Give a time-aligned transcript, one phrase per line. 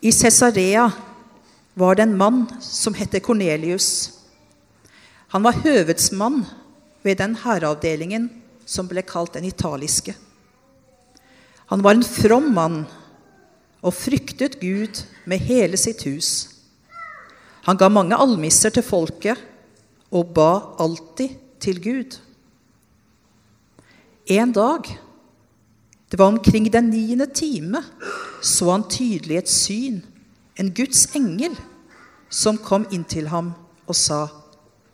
[0.00, 0.92] I Cesarea
[1.74, 4.12] var det en mann som het Kornelius.
[5.28, 6.44] Han var høvedsmann
[7.02, 8.28] ved den hæravdelingen
[8.66, 10.14] som ble kalt den italiske.
[11.68, 12.84] Han var en from mann
[13.82, 16.30] og fryktet Gud med hele sitt hus.
[17.66, 19.36] Han ga mange almisser til folket
[20.14, 22.16] og ba alltid til Gud.
[24.28, 24.86] En dag,
[26.10, 27.82] det var omkring den niende time,
[28.42, 30.00] så han tydelig et syn,
[30.56, 31.56] en Guds engel,
[32.30, 33.52] som kom inn til ham
[33.86, 34.26] og sa,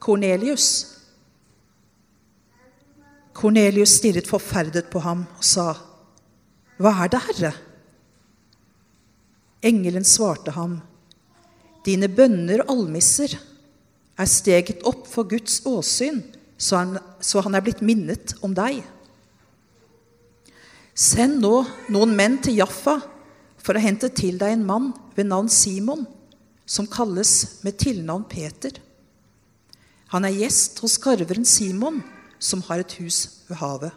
[0.00, 0.91] 'Kornelius.'
[3.32, 5.74] Kornelius stirret forferdet på ham og sa,
[6.78, 7.55] 'Hva er det, Herre?'
[9.62, 10.80] Engelen svarte ham,
[11.84, 13.38] 'Dine bønner og almisser
[14.19, 16.22] er steget opp for Guds åsyn,
[16.58, 18.94] så han, så han er blitt minnet om deg.'
[20.95, 23.01] Send nå noen menn til Jaffa
[23.59, 26.05] for å hente til deg en mann ved navn Simon,
[26.65, 28.77] som kalles med tilnavn Peter.
[30.14, 31.98] Han er gjest hos karveren Simon,
[32.39, 33.91] som har et hus ved havet.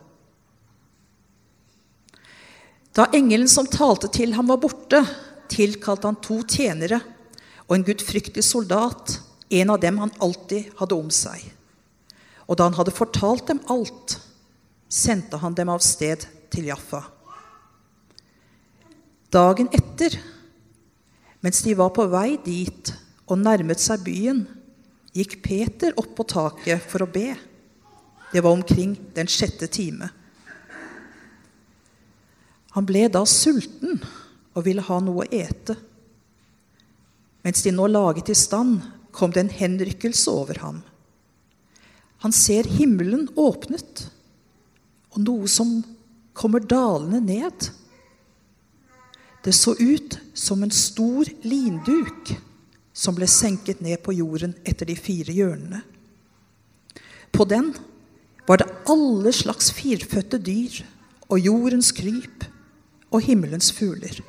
[2.98, 5.04] Da engelen som talte til ham, var borte,
[5.54, 6.98] tilkalte han to tjenere
[7.68, 9.20] og en gudfryktig soldat,
[9.54, 11.44] en av dem han alltid hadde om seg.
[12.48, 14.18] Og da han hadde fortalt dem alt,
[14.90, 17.04] sendte han dem av sted til Jaffa.
[19.34, 20.16] Dagen etter,
[21.44, 22.94] mens de var på vei dit
[23.28, 24.46] og nærmet seg byen,
[25.18, 27.34] gikk Peter opp på taket for å be.
[28.32, 30.10] Det var omkring den sjette time.
[32.78, 33.98] Han ble da sulten
[34.54, 35.76] og ville ha noe å ete.
[37.46, 40.82] Mens de nå laget i stand, kom det en henrykkelse over ham.
[42.26, 44.08] Han ser himmelen åpnet,
[45.14, 45.80] og noe som
[46.38, 47.70] kommer dalende ned.
[49.44, 52.34] Det så ut som en stor linduk
[52.94, 55.82] som ble senket ned på jorden etter de fire hjørnene.
[57.34, 57.72] På den
[58.48, 60.82] var det alle slags firfødte dyr
[61.28, 62.46] og jordens kryp
[63.12, 64.22] og himmelens fugler.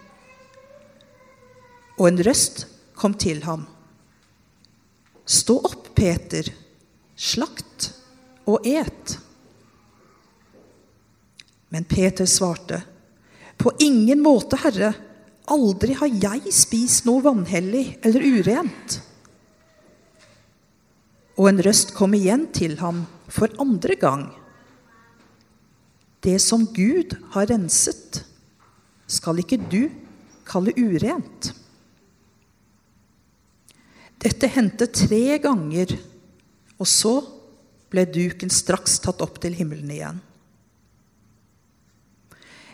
[1.98, 2.66] Og en røst
[2.98, 3.66] kom til ham.
[5.28, 6.46] Stå opp, Peter,
[7.18, 7.92] slakt
[8.48, 9.18] og et.
[11.68, 12.82] Men Peter svarte,
[13.56, 14.92] På ingen måte, Herre,
[15.50, 19.00] aldri har jeg spist noe vanhellig eller urent.
[21.38, 24.28] Og en røst kom igjen til ham for andre gang.
[26.22, 28.22] Det som Gud har renset,
[29.08, 29.88] skal ikke du
[30.48, 31.52] kalle urent.
[34.18, 35.94] Dette hendte tre ganger,
[36.78, 37.14] og så
[37.88, 40.18] ble duken straks tatt opp til himmelen igjen.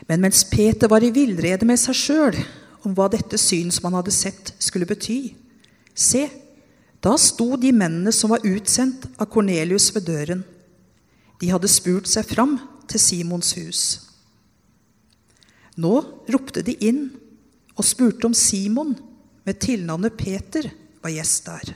[0.05, 2.39] Men mens Peter var i villrede med seg sjøl
[2.85, 5.33] om hva dette syn som han hadde sett, skulle bety,
[5.95, 6.27] se,
[7.01, 10.43] da sto de mennene som var utsendt av Kornelius ved døren.
[11.41, 12.57] De hadde spurt seg fram
[12.89, 13.83] til Simons hus.
[15.81, 15.93] Nå
[16.31, 17.07] ropte de inn
[17.75, 18.93] og spurte om Simon
[19.45, 20.69] med tilnavnet Peter
[21.03, 21.73] var gjest der.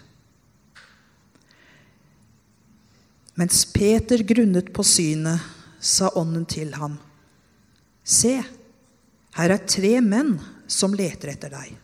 [3.40, 5.40] Mens Peter grunnet på synet,
[5.80, 6.98] sa ånden til ham.
[8.09, 8.40] Se,
[9.38, 10.34] her er tre menn
[10.70, 11.75] som leter etter deg.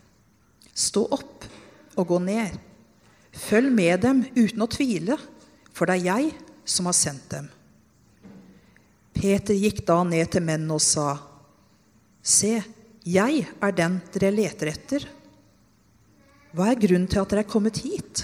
[0.74, 1.46] Stå opp
[1.96, 2.56] og gå ned.
[3.36, 5.20] Følg med dem uten å tvile,
[5.76, 6.32] for det er jeg
[6.66, 7.50] som har sendt dem.
[9.16, 11.14] Peter gikk da ned til mennene og sa,
[12.26, 12.58] Se,
[13.06, 15.04] jeg er den dere leter etter.
[16.56, 18.24] Hva er grunnen til at dere er kommet hit?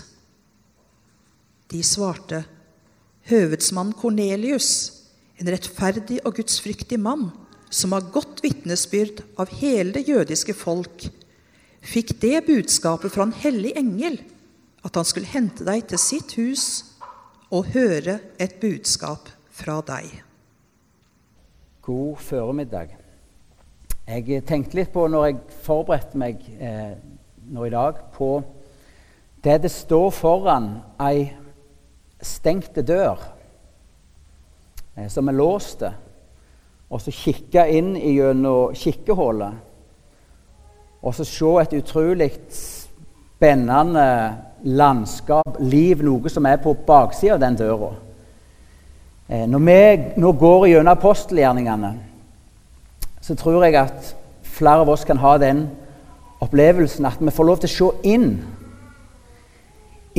[1.70, 2.42] De svarte,
[3.30, 4.72] Høvedsmann Kornelius,
[5.38, 7.30] en rettferdig og gudsfryktig mann,
[7.72, 11.08] som har godt vitnesbyrd av hele det jødiske folk,
[11.82, 14.20] fikk det budskapet fra en hellig engel
[14.86, 16.66] at han skulle hente deg til sitt hus
[17.52, 20.12] og høre et budskap fra deg.
[21.82, 22.98] God føremiddag.
[24.12, 26.96] Jeg tenkte litt på når jeg forberedte meg eh,
[27.52, 28.42] nå i dag, på
[29.44, 31.32] det det står foran ei
[32.22, 33.22] stengte dør
[34.96, 35.86] eh, som er låst
[36.92, 39.60] og så kikke inn gjennom kikkehullet.
[41.02, 44.06] Og så se et utrolig spennende
[44.68, 47.94] landskap, liv, noe som er på baksida av den døra.
[49.32, 49.78] Eh, når vi
[50.22, 51.94] nå går gjennom apostelgjerningene,
[53.22, 54.12] så tror jeg at
[54.44, 55.64] flere av oss kan ha den
[56.42, 58.30] opplevelsen at vi får lov til å se inn.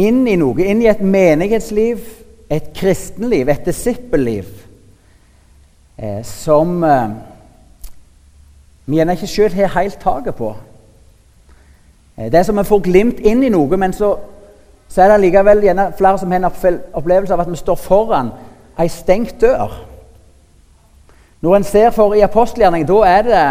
[0.00, 0.64] Inn i noe.
[0.64, 2.02] Inn i et menighetsliv,
[2.50, 4.61] et kristenliv, et disippelliv
[5.98, 7.08] eh, som eh,
[8.86, 10.54] vi gjerne ikke sjøl har helt taket på.
[12.16, 14.14] Eh, det er som vi får glimt inn i noe, men så,
[14.88, 15.62] så er det likevel
[15.98, 16.50] flere som har en
[16.92, 18.32] opplevelse av at vi står foran
[18.80, 19.72] ei stengt dør.
[21.42, 23.46] Når en ser for i apostelgjerning, da er det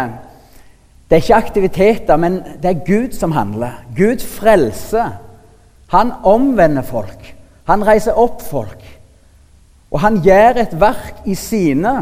[1.12, 3.82] det er ikke aktiviteter, men det er Gud som handler.
[3.96, 5.10] Gud frelser.
[5.92, 7.34] Han omvender folk.
[7.68, 8.80] Han reiser opp folk.
[9.90, 11.92] Og han gjør et verk i sine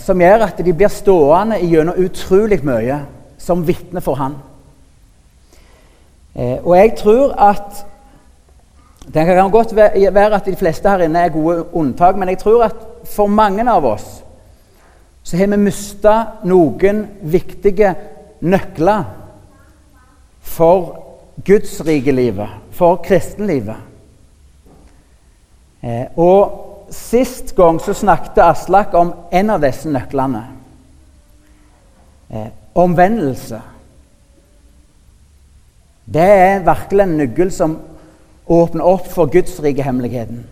[0.00, 3.02] som gjør at de blir stående gjennom utrolig mye
[3.38, 4.38] som vitne for han.
[6.38, 7.84] Eh, og jeg tror at
[9.08, 12.64] Det kan godt være at de fleste her inne er gode unntak, men jeg tror
[12.64, 12.74] at
[13.04, 14.24] for mange av oss
[15.22, 17.94] så har vi mista noen viktige
[18.40, 19.04] nøkler
[20.40, 20.98] for
[21.44, 23.76] gudsrikelivet, for kristenlivet.
[25.82, 30.44] Eh, og Sist gang så snakket Aslak om en av disse nøklene.
[32.30, 33.60] Eh, omvendelse.
[36.08, 37.78] Det er virkelig en nøkkel som
[38.48, 40.44] åpner opp for Guds rike hemmeligheten.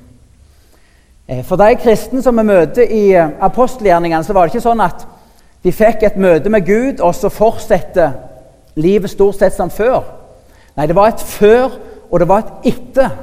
[1.28, 4.84] Eh, for de kristne som vi møter i eh, apostelgjerningene, så var det ikke sånn
[4.84, 5.06] at
[5.64, 8.12] de fikk et møte med Gud, og så fortsetter
[8.76, 10.04] livet stort sett som før.
[10.76, 11.78] Nei, det var et før,
[12.10, 13.16] og det var et etter.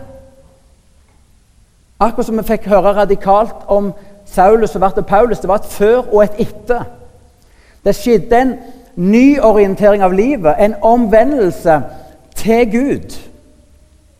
[2.03, 3.93] Akkurat som vi fikk høre radikalt om
[4.27, 5.39] Saulus og ble Paulus.
[5.39, 6.83] Det var et før og et etter.
[7.83, 8.55] Det skjedde en
[8.95, 11.79] ny orientering av livet, en omvendelse
[12.35, 13.15] til Gud.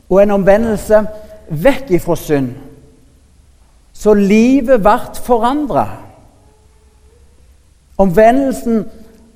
[0.09, 1.03] Og en omvendelse
[1.50, 2.53] vekk ifra synd.
[3.94, 5.88] Så livet ble forandra.
[7.97, 8.86] Omvendelsen,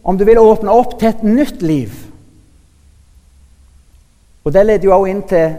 [0.04, 1.92] om du vil, åpne opp til et nytt liv.
[4.44, 5.56] Og Det leder jo også inn til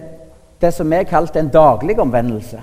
[0.60, 2.60] det som vi kalte en daglig omvendelse.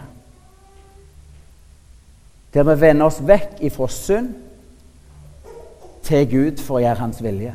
[2.56, 4.32] Der vi vender oss vekk ifra synd
[6.08, 7.52] til Gud for å gjøre Hans vilje.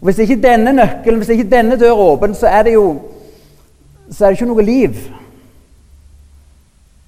[0.00, 2.88] Og Hvis ikke denne nøkkelen, hvis ikke denne dør åpen, så er det jo
[4.10, 4.98] så er det ikke noe liv.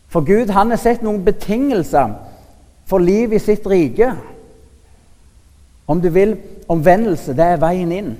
[0.09, 2.15] For Gud han har sett noen betingelser
[2.89, 4.15] for liv i sitt rike.
[5.87, 6.37] Om du vil,
[6.69, 8.15] omvendelse, det er veien inn.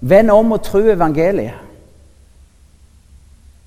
[0.00, 1.60] Vend om og tro evangeliet.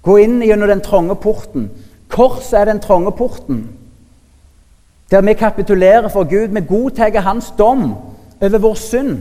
[0.05, 1.69] Gå inn gjennom den trange porten.
[2.15, 3.69] Korset er den trange porten.
[5.11, 6.47] Der vi kapitulerer for Gud.
[6.47, 7.95] Vi godtar Hans dom
[8.41, 9.19] over vår synd.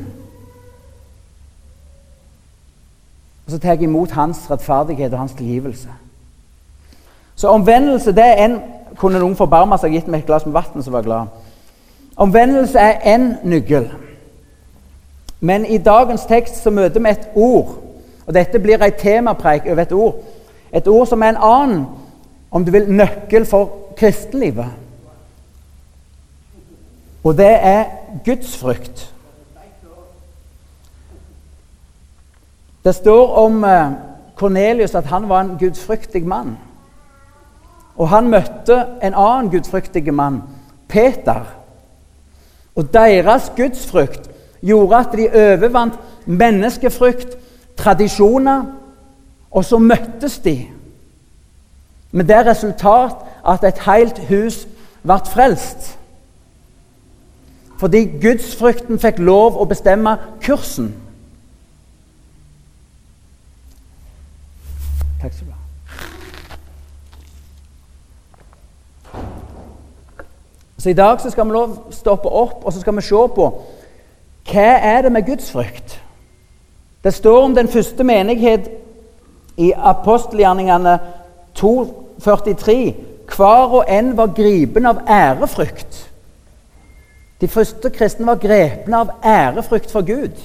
[3.47, 5.89] Og så tar jeg imot hans rettferdighet og hans tilgivelse.
[7.35, 8.63] Så omvendelse det er en
[8.97, 11.27] Kunne noen forbarme seg og gitt meg et glass med vann, så var jeg glad.
[12.17, 13.89] Omvendelse er én nøkkel.
[15.41, 17.73] Men i dagens tekst så møter vi et ord.
[18.27, 20.15] Og dette blir ei temapreik over et ord.
[20.73, 21.87] Et ord som er en annen,
[22.55, 24.71] om du vil, nøkkel for kristenlivet.
[27.25, 27.85] Og det er
[28.25, 29.11] gudsfrykt.
[32.85, 33.65] Det står om
[34.37, 36.59] Kornelius eh, at han var en gudfryktig mann.
[37.97, 40.43] Og han møtte en annen gudfryktig mann,
[40.89, 41.47] Peter.
[42.75, 44.31] Og deres gudsfrykt
[44.63, 47.37] gjorde at de overvant menneskefrykt,
[47.77, 48.65] tradisjoner,
[49.51, 50.74] og så møttes de.
[52.15, 54.61] Med det resultat at et helt hus
[55.03, 55.89] ble frelst.
[57.81, 60.15] Fordi gudsfrykten fikk lov å bestemme
[60.45, 60.93] kursen.
[65.19, 65.59] Takk skal du ha.
[70.79, 73.51] Så I dag så skal vi lov stoppe opp og så skal vi se på
[74.53, 75.99] hva er det med gudsfrykt.
[77.05, 78.71] Det står om den første menighet
[79.57, 80.99] i apostelgjerningene
[82.23, 82.95] 2,43.
[83.37, 86.11] Hver og en var gripen av ærefrykt.
[87.41, 90.37] De første kristne var grepne av ærefrykt for Gud.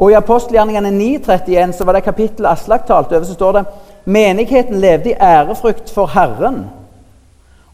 [0.00, 3.64] Og I apostelgjerningene 9,31 så var det kapittel Aslak talte over, så står det
[4.04, 6.64] menigheten levde i ærefrykt for Herren,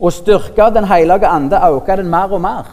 [0.01, 2.67] og styrka Den hellige ande auka den mer og mer.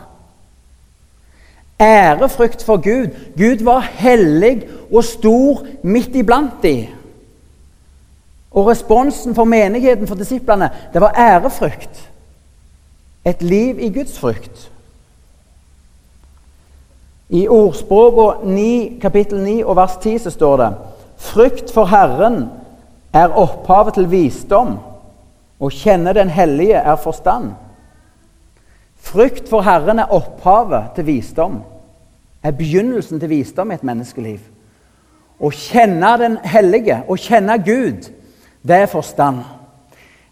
[1.82, 3.14] Ærefrykt for Gud.
[3.38, 6.88] Gud var hellig og stor midt iblant dem.
[8.54, 12.10] Og responsen for menigheten, for disiplene, det var ærefrykt.
[13.26, 14.72] Et liv i Guds frykt.
[17.30, 20.74] I ordspråket 9, kapittel 9 og vers 10 så står det
[21.18, 22.44] Frykt for Herren
[23.14, 24.78] er opphavet til visdom,
[25.60, 27.54] og kjenne Den hellige er forstand.
[28.98, 31.62] Frykt for Herren er opphavet til visdom,
[32.44, 34.40] er begynnelsen til visdom i et menneskeliv.
[35.40, 38.12] Å kjenne Den hellige, å kjenne Gud,
[38.68, 39.44] det er forstand.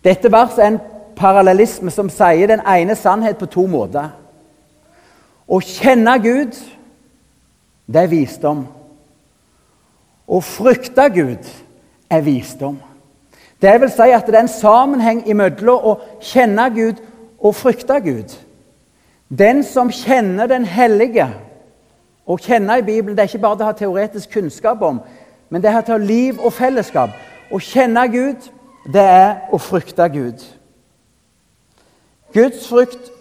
[0.03, 0.81] Dette verset er en
[1.15, 4.09] parallellisme som sier den ene sannhet på to måter.
[5.51, 6.55] Å kjenne Gud
[7.91, 8.63] det er visdom.
[10.31, 11.50] Å frykte Gud
[12.09, 12.79] er visdom.
[13.61, 17.01] Det vil si at det er en sammenheng imellom å kjenne Gud
[17.41, 18.31] og frykte Gud.
[19.29, 21.29] Den som kjenner den hellige
[22.31, 25.00] Å kjenne i Bibelen det er ikke bare det å ha teoretisk kunnskap om,
[25.50, 27.15] men det er å ha liv og fellesskap.
[27.51, 28.48] Å kjenne Gud,
[28.88, 30.43] det er å frykte Gud.
[32.31, 33.12] Guds frykt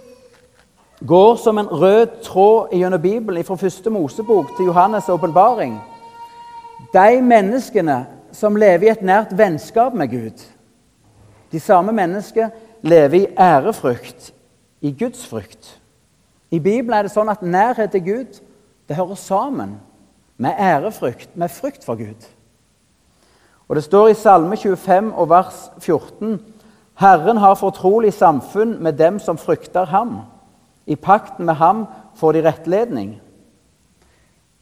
[1.06, 5.80] går som en rød tråd gjennom Bibelen fra første Mosebok til Johannes' åpenbaring.
[6.94, 10.46] De menneskene som lever i et nært vennskap med Gud,
[11.50, 12.52] de samme menneskene
[12.87, 14.32] lever i ærefrykt,
[14.80, 15.80] i Guds frykt.
[16.50, 18.38] I Bibelen er det sånn at nærhet til Gud
[18.88, 19.80] det hører sammen
[20.38, 22.25] med ærefrykt, med frykt for Gud.
[23.70, 26.40] Og Det står i Salme 25 og vers 14.:
[26.98, 30.18] Herren har fortrolig samfunn med dem som frykter ham.
[30.86, 31.86] I pakten med ham
[32.16, 33.20] får de rettledning.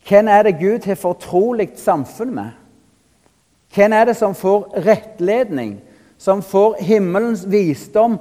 [0.08, 2.50] Hvem er det Gud har fortrolig samfunn med?
[3.74, 5.80] Hvem er det som får rettledning,
[6.18, 8.18] som får himmelens visdom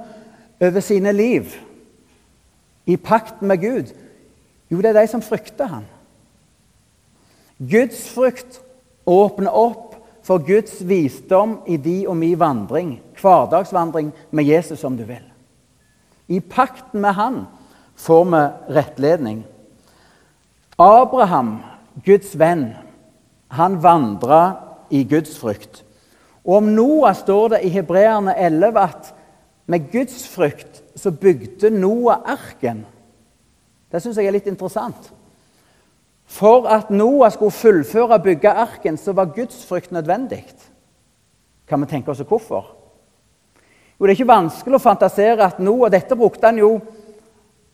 [0.60, 1.44] over sine liv
[2.86, 3.94] i pakten med Gud?
[4.70, 5.84] Jo, det er de som frykter ham.
[7.58, 8.62] Guds frykt
[9.06, 9.87] åpner opp
[10.28, 15.24] for Guds visdom i de og mi vandring, hverdagsvandring med Jesus, om du vil.
[16.28, 17.46] I pakten med Han
[17.96, 18.42] får vi
[18.76, 19.44] rettledning.
[20.78, 21.62] Abraham,
[22.04, 22.76] Guds venn,
[23.48, 24.42] han vandra
[24.90, 25.82] i Guds frykt.
[26.44, 29.14] Og om Noah står det i Hebreerne 11 at
[29.66, 32.84] med Guds frykt så bygde Noah arken.
[33.92, 35.08] Det syns jeg er litt interessant.
[36.28, 40.42] For at Noah skulle fullføre å bygge arken, så var Guds frykt nødvendig.
[41.68, 42.74] Kan vi tenke oss hvorfor?
[43.98, 46.76] Jo, Det er ikke vanskelig å fantasere at Noah Dette brukte han jo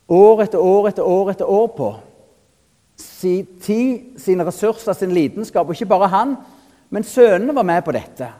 [0.08, 1.90] år etter år etter år etter år på.
[2.96, 5.66] Sin tid, sine ressurser, sin lidenskap.
[5.66, 6.37] Og ikke bare han,
[6.90, 8.30] men sønnene var med på dette.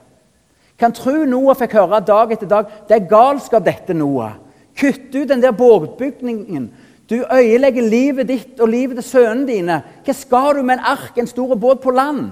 [0.79, 4.39] Kan tro Noah fikk høre dag etter dag det er galskap, dette, Noah.
[4.79, 6.71] Kutt ut den der båtbygningen.
[7.11, 9.83] Du øyelegger livet ditt og livet til sønnene dine.
[10.05, 12.31] Hva skal du med en ark, en stor båt på land?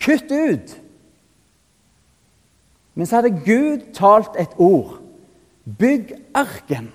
[0.00, 0.76] Kutt ut!
[2.94, 4.98] Men så hadde Gud talt et ord.
[5.78, 6.90] Bygg arken.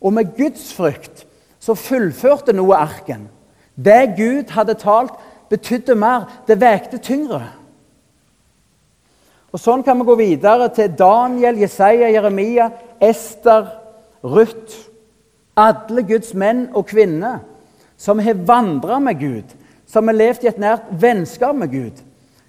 [0.00, 1.26] Og med Guds frykt
[1.62, 3.28] så fullførte Noah arken.
[3.76, 5.14] Det Gud hadde talt,
[5.50, 6.26] betydde mer.
[6.46, 7.44] Det vekte tyngre.
[9.52, 12.70] Og Sånn kan vi gå videre til Daniel, Jesaja, Jeremia,
[13.00, 13.68] Ester,
[14.24, 14.91] Ruth.
[15.56, 17.42] Alle Guds menn og kvinner
[18.00, 19.56] som har vandra med Gud,
[19.86, 21.98] som har levd i et nært vennskap med Gud.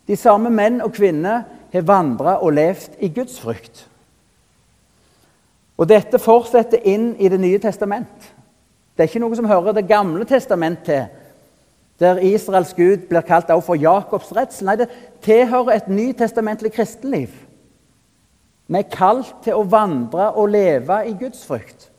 [0.08, 1.44] De samme menn og kvinner
[1.74, 3.86] har vandra og levd i Guds frykt.
[5.78, 8.32] Og Dette fortsetter inn i Det nye testament.
[8.94, 11.06] Det er ikke noe som hører Det gamle testament til
[12.00, 14.68] der Israels Gud blir kalt også for Jakobs redsel.
[14.68, 14.90] Nei, det
[15.24, 17.30] tilhører et nytestamentlig kristenliv.
[18.68, 21.93] Vi er kalt til å vandre og leve i Guds frykt.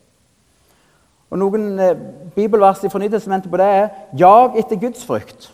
[1.34, 1.96] Og Noen eh,
[2.36, 3.88] bibelvers fra Nytestamentet på det er
[4.18, 5.48] Jag etter Guds frykt.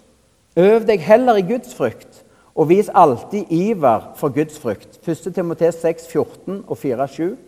[0.57, 2.19] Øv deg heller i Guds frykt,
[2.55, 4.99] og vis alltid iver for Guds frykt.
[5.09, 5.33] 1.
[5.35, 7.39] Timotes 6, 14 og 4, 7,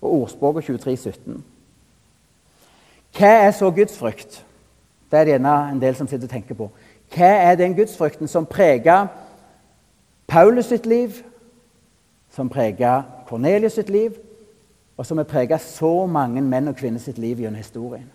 [0.00, 1.44] og Ordspråket 23, 17.
[3.18, 4.44] Hva er så Guds frykt?
[5.10, 6.70] Det er det gjerne en del som sitter og tenker på.
[7.16, 9.10] Hva er den gudsfrykten som preger
[10.30, 11.18] Paulus sitt liv,
[12.30, 14.14] som preger Kornelius sitt liv,
[14.96, 18.10] og som har preget så mange menn og kvinner sitt liv gjennom historien?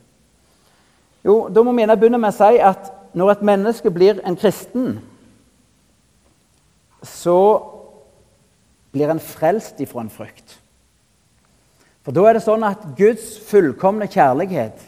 [1.26, 5.00] Jo, Da må vi begynne med å si at når et menneske blir en kristen,
[7.04, 7.64] så
[8.92, 10.60] blir en frelst ifra en frykt.
[12.04, 14.80] For da er det sånn at Guds fullkomne kjærlighet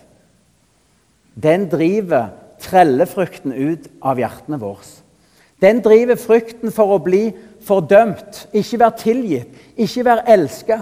[1.39, 2.31] den driver
[2.63, 4.87] trellefrykten ut av hjertene våre.
[5.59, 7.29] Den driver frykten for å bli
[7.67, 10.79] fordømt, ikke være tilgitt, ikke være elska.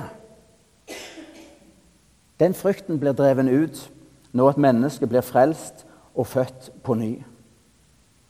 [2.40, 3.92] Den frykten blir dreven ut
[4.32, 7.14] når et menneske blir frelst og født på ny.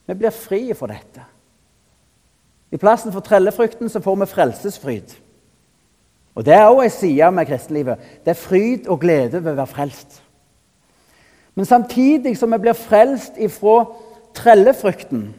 [0.07, 1.23] Vi blir fri for dette.
[2.71, 5.15] I plassen for trellefrykten så får vi frelsesfryd.
[6.35, 7.97] Og Det er òg ei side med kristenlivet.
[8.25, 10.21] Det er fryd og glede ved å være frelst.
[11.55, 13.87] Men samtidig som vi blir frelst ifra
[14.37, 15.31] trellefrykten,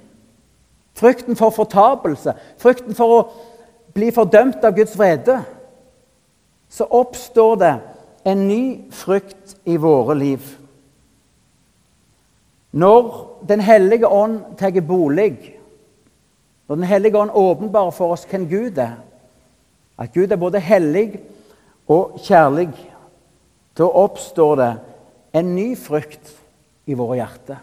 [0.99, 3.21] frykten for fortapelse, frykten for å
[3.95, 5.39] bli fordømt av Guds vrede,
[6.69, 7.75] så oppstår det
[8.29, 10.43] en ny frykt i våre liv.
[12.73, 15.55] Når Den hellige ånd tar bolig,
[16.69, 18.99] når Den hellige ånd åpenbarer for oss hvem Gud er,
[19.99, 21.21] at Gud er både hellig
[21.89, 22.73] og kjærlig,
[23.79, 24.73] da oppstår det
[25.39, 26.35] en ny frykt
[26.87, 27.63] i våre hjerter.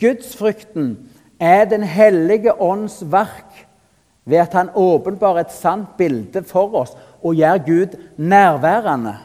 [0.00, 0.96] Gudsfrykten
[1.40, 3.66] er Den hellige ånds verk
[4.24, 9.18] ved at han åpenbarer et sant bilde for oss og gjør Gud nærværende.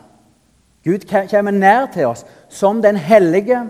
[0.89, 3.61] Gud kommer nær til oss som den hellige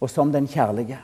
[0.00, 0.98] og som den kjærlige.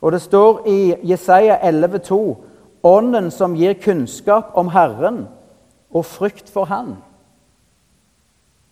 [0.00, 2.36] Og Det står i Jesaja 11,2.:
[2.82, 5.28] Ånden som gir kunnskap om Herren
[5.90, 6.96] og frykt for Han.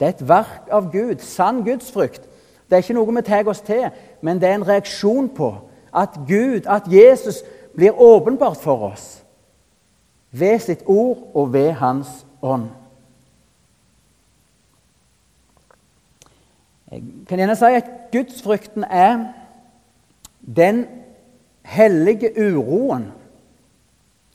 [0.01, 2.23] Det er et verk av Gud, sann gudsfrykt.
[2.71, 3.91] Det er ikke noe vi tar oss til,
[4.21, 5.55] men det er en reaksjon på
[5.95, 7.45] at Gud, at Jesus,
[7.77, 9.23] blir åpenbart for oss
[10.31, 12.69] ved sitt ord og ved Hans ånd.
[16.93, 19.23] Jeg kan gjerne si at gudsfrykten er
[20.45, 20.85] den
[21.65, 23.07] hellige uroen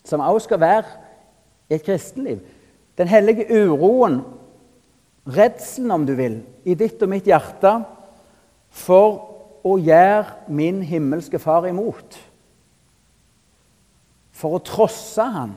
[0.07, 0.83] som også skal være
[1.69, 2.39] i et kristenliv.
[2.97, 4.21] Den hellige uroen,
[5.27, 7.73] redselen om du vil, i ditt og mitt hjerte
[8.71, 9.19] for
[9.67, 12.17] å gjøre min himmelske far imot.
[14.31, 15.53] For å trosse han.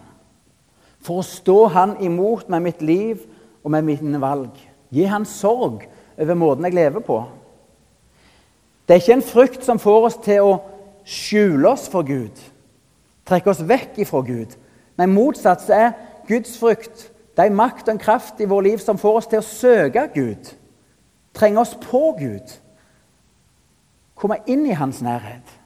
[1.00, 3.23] For å stå han imot med mitt liv
[3.62, 4.52] og med mine valg.
[4.90, 5.87] Gi han sorg
[6.20, 7.20] over måten jeg lever på.
[8.86, 10.56] Det er ikke en frykt som får oss til å
[11.06, 12.36] skjule oss for Gud,
[13.26, 14.56] trekke oss vekk ifra Gud.
[14.98, 15.92] Nei, motsatt så er
[16.28, 19.40] Guds frykt det er makt og en kraft i vårt liv som får oss til
[19.40, 20.50] å søke Gud,
[21.32, 22.52] trenge oss på Gud,
[24.18, 25.56] komme inn i Hans nærhet.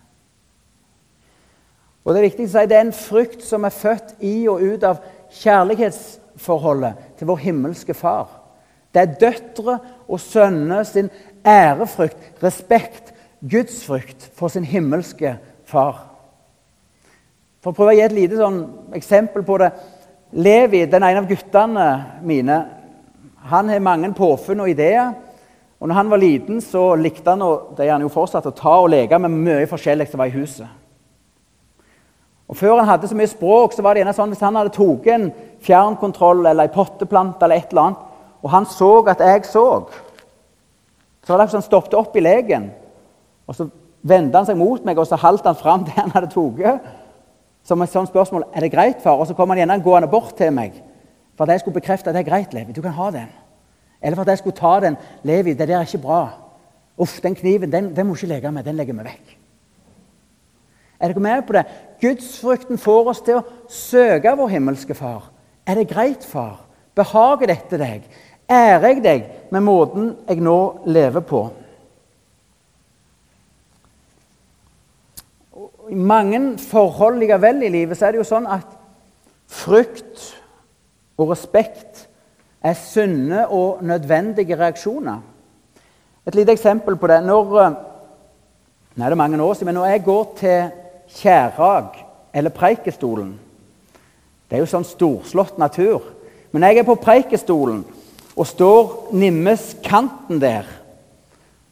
[2.04, 4.60] Og Det er viktig å si det er en frykt som er født i og
[4.62, 5.00] ut av
[5.40, 8.43] kjærlighetsforholdet til vår himmelske Far.
[8.94, 11.10] Det er døtre og sønner sin
[11.46, 13.10] ærefrykt, respekt,
[13.42, 15.36] gudsfrykt for sin himmelske
[15.66, 16.04] far.
[17.64, 18.60] For å prøve å gi et lite sånn
[18.96, 19.72] eksempel på det
[20.34, 21.88] Levi, den ene av guttene
[22.26, 22.56] mine,
[23.50, 25.12] han har mange påfunn og ideer.
[25.78, 28.56] Og når han var liten, så likte han og det er han jo fortsatt, å
[28.56, 30.66] ta og leke med mye forskjellig som var i huset.
[32.48, 34.74] Og Før han hadde så mye språk, så var det gjerne sånn hvis han hadde
[34.74, 35.30] tatt en
[35.64, 38.02] fjernkontroll eller en potteplante eller et eller annet,
[38.44, 39.66] og han så at jeg så.
[41.24, 42.70] Så var det akkurat han stoppet opp i legen.
[43.46, 43.68] Og Så
[44.02, 46.90] vendte han seg mot meg og så holdt han fram det han hadde tatt.
[47.64, 49.16] Som et sånt spørsmål er det greit far?
[49.16, 50.76] Og så kom han gjerne gående bort til meg
[51.34, 52.72] for at jeg skulle bekrefte at det er greit, Levi.
[52.72, 53.30] Du kan ha den.
[54.02, 54.96] Eller for at jeg skulle ta den.
[55.24, 56.28] Levi, det der er ikke bra.
[57.00, 58.64] Uff, den kniven den, den må ikke leke med.
[58.64, 59.32] Den legger vi vekk.
[61.00, 61.64] Er dere med på det?
[62.00, 65.32] Gudsfrykten får oss til å søke vår himmelske Far.
[65.66, 66.60] Er det greit, far?
[66.94, 68.04] Behager dette deg?
[68.50, 71.42] Ærer jeg deg med måten jeg nå lever på.
[75.90, 78.66] I mange forhold likevel i livet så er det jo sånn at
[79.52, 80.30] frykt
[81.20, 82.06] og respekt
[82.64, 85.20] er sunne og nødvendige reaksjoner.
[86.24, 87.20] Et lite eksempel på det.
[87.24, 87.74] Når, eh,
[88.96, 90.70] nei, det er mange år siden, men når jeg går til
[91.08, 93.40] Kjærag eller Preikestolen
[94.50, 96.02] Det er jo sånn storslått natur.
[96.52, 97.84] Men når jeg er på Preikestolen
[98.34, 100.66] og står nimmes kanten der,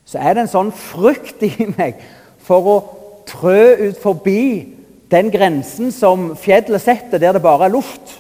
[0.07, 2.03] så er det en sånn frykt i meg
[2.43, 2.77] for å
[3.27, 4.43] trø ut forbi
[5.13, 8.15] den grensen som fjellet setter, der det bare er luft.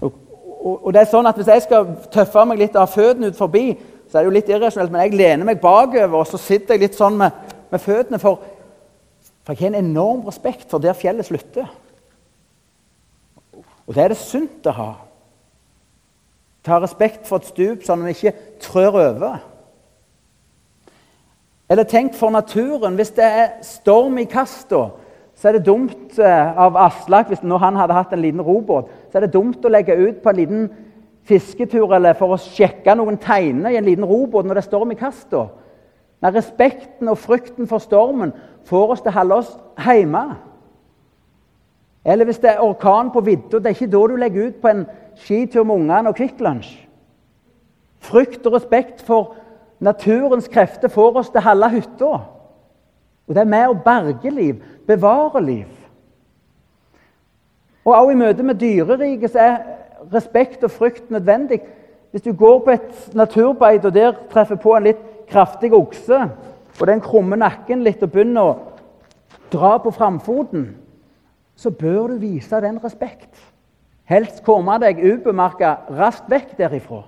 [0.00, 0.12] Og,
[0.44, 3.38] og, og, det er sånn at Hvis jeg skal tøffe meg litt av føttene ut
[3.38, 3.70] forbi,
[4.06, 6.86] så er det jo litt irrasjonelt, men jeg lener meg bakover og så sitter jeg
[6.86, 7.34] litt sånn med,
[7.72, 8.20] med føttene.
[8.22, 8.38] For,
[9.42, 11.66] for jeg har en enorm respekt for der fjellet slutter.
[13.86, 14.90] Og det er det sunt å ha.
[16.66, 19.36] Ta respekt for et stup, sånn at vi ikke trør over.
[21.70, 22.96] Eller tenk for naturen.
[22.98, 24.88] Hvis det er storm i kasta,
[25.36, 28.88] så er det dumt eh, av Aslak hvis når han hadde hatt en liten robåt,
[29.10, 30.66] så er det dumt å legge ut på en liten
[31.26, 34.94] fisketur eller for å sjekke noen teiner i en liten robåt når det er storm
[34.94, 35.46] i kasta.
[36.26, 38.32] Respekten og frykten for stormen
[38.66, 39.52] får oss til å holde oss
[39.84, 40.24] hjemme.
[42.06, 44.70] Eller hvis det er orkan på vidda, det er ikke da du legger ut på
[44.70, 46.72] en skitur med ungene og Kvikk Lunsj.
[48.06, 49.34] Frykt og respekt for
[49.82, 52.12] naturens krefter får oss til halve hytta.
[53.26, 55.72] Og det er med å berge liv, bevare liv.
[57.86, 59.58] Og også i møte med dyreriket er
[60.12, 61.60] respekt og frykt nødvendig.
[62.10, 66.28] Hvis du går på et naturbeid og der treffer på en litt kraftig okse,
[66.80, 68.56] og den krummer nakken litt og begynner å
[69.52, 70.68] dra på framfoten,
[71.56, 73.30] så bør du vise den respekt.
[74.06, 77.02] Helst komme deg ubemerka raskt vekk derifra.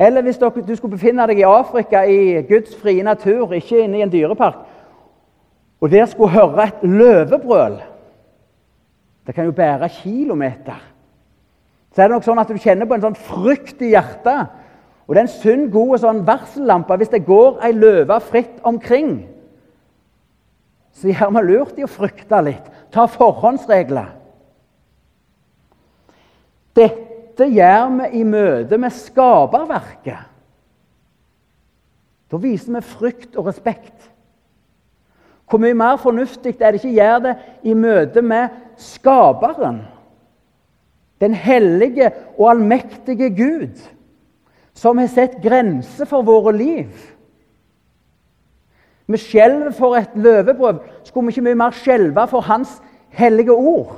[0.00, 4.04] Eller hvis du skulle befinne deg i Afrika, i Guds frie natur, ikke inne i
[4.06, 4.62] en dyrepark,
[5.80, 7.80] og der skulle høre et løvebrøl
[9.26, 10.80] Det kan jo bære kilometer.
[11.92, 14.48] Så er det nok sånn at du kjenner på en sånn frykt i hjertet.
[15.06, 19.28] Og det er en sunn, god sånn varsellampe hvis det går ei løve fritt omkring.
[20.92, 22.66] så gjør vi lurt i å frykte litt.
[22.90, 24.19] Ta forhåndsregler.
[26.76, 30.26] Dette gjør vi i møte med skaperverket.
[32.30, 34.10] Da viser vi frykt og respekt.
[35.50, 37.32] Hvor mye mer fornuftig er det ikke å gjøre det
[37.66, 39.80] i møte med Skaperen?
[41.20, 43.80] Den hellige og allmektige Gud,
[44.72, 46.94] som har sett grenser for våre liv.
[49.10, 50.78] Vi skjelver for et løvebrød.
[51.04, 52.78] Skulle vi ikke mye mer skjelve for Hans
[53.10, 53.96] hellige ord?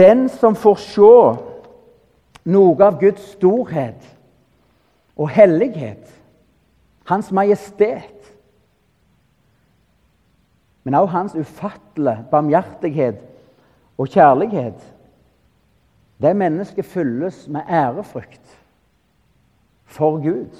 [0.00, 1.16] Den som får se
[2.48, 4.06] noe av Guds storhet
[5.12, 6.06] og hellighet,
[7.04, 8.30] hans majestet,
[10.88, 13.20] men også hans ufattelige barmhjertighet
[14.00, 14.80] og kjærlighet,
[16.22, 18.56] det mennesket fylles med ærefrykt
[19.84, 20.56] for Gud.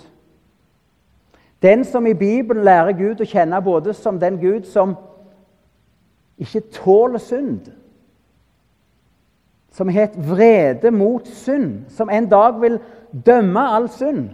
[1.62, 4.98] Den som i Bibelen lærer Gud å kjenne både som den Gud som
[6.36, 7.72] ikke tåler synd,
[9.70, 12.80] som het vrede mot synd, som en dag vil
[13.26, 14.30] dømme all synd.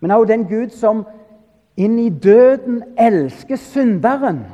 [0.00, 1.06] Men også den Gud som
[1.76, 4.44] inn i døden elsker synderen.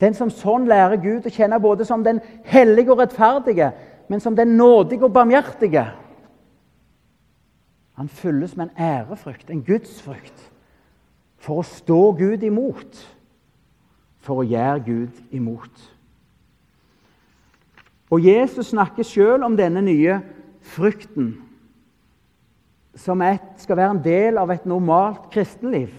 [0.00, 3.72] Den som sånn lærer Gud å kjenne både som den hellige og rettferdige,
[4.08, 5.88] men som den nådige og barmhjertige.
[7.98, 10.44] Han fylles med en ærefrykt, en gudsfrykt,
[11.38, 13.00] for å stå Gud imot,
[14.22, 15.97] for å gjøre Gud imot.
[18.08, 20.18] Og Jesus snakker sjøl om denne nye
[20.64, 21.34] frykten,
[22.98, 25.92] som et, skal være en del av et normalt kristenliv.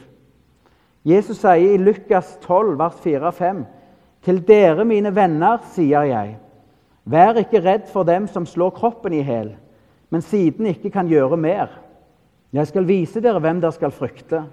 [1.08, 3.62] Jesus sier i Lukas 12, vers 4-5.:
[4.26, 6.38] Til dere, mine venner, sier jeg,
[7.06, 9.54] vær ikke redd for dem som slår kroppen i hæl,
[10.10, 11.70] men siden ikke kan gjøre mer.
[12.52, 14.44] Jeg skal vise dere hvem dere skal frykte.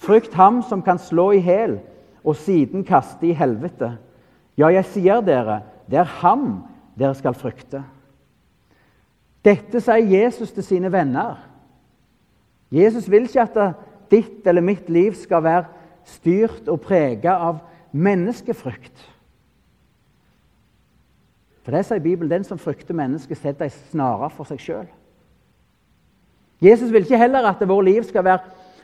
[0.00, 1.78] Frykt ham som kan slå i hæl
[2.24, 3.92] og siden kaste i helvete.
[4.56, 6.62] Ja, jeg sier dere, det er ham
[6.98, 7.82] dere skal frykte.
[9.44, 11.38] Dette sier Jesus til sine venner.
[12.70, 13.78] Jesus vil ikke at
[14.10, 15.64] ditt eller mitt liv skal være
[16.08, 17.60] styrt og preget av
[17.92, 19.06] menneskefrykt.
[21.64, 24.88] For det sier Bibelen, den som frykter mennesket, setter ei snare for seg sjøl.
[26.60, 28.42] Jesus vil ikke heller at vårt liv skal være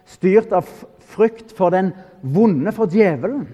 [0.08, 0.68] styrt av
[1.12, 1.92] frykt for den
[2.22, 3.46] vonde, for djevelen.